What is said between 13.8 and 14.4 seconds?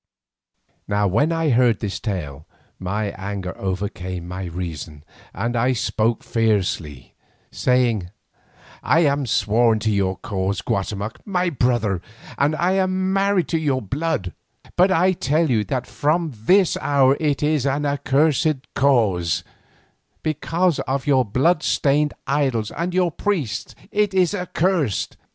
blood,